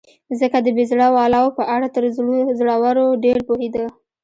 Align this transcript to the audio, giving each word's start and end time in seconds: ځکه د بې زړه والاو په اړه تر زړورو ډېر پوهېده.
ځکه 0.39 0.57
د 0.61 0.67
بې 0.75 0.83
زړه 0.91 1.07
والاو 1.15 1.47
په 1.57 1.63
اړه 1.75 1.87
تر 1.95 2.03
زړورو 2.59 3.05
ډېر 3.23 3.39
پوهېده. 3.47 3.85